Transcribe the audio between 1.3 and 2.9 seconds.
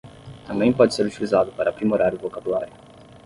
para aprimorar o vocabulário